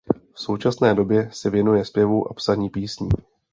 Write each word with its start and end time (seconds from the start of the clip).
V 0.33 0.39
současné 0.39 0.93
době 0.93 1.29
se 1.31 1.49
věnuje 1.49 1.85
zpěvu 1.85 2.31
a 2.31 2.33
psaní 2.33 2.69
písní. 2.69 3.09